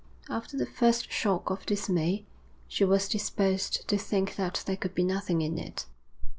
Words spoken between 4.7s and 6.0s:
could be nothing in it.